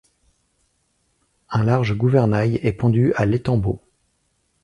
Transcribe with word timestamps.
Un 1.51 1.61
large 1.63 1.93
gouvernail 1.93 2.59
est 2.63 2.73
pendu 2.73 3.13
à 3.17 3.27
l'étambot. 3.27 3.79